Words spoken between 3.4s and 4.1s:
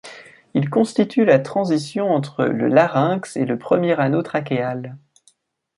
le premier